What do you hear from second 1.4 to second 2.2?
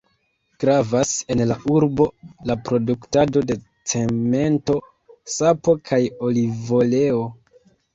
la urbo,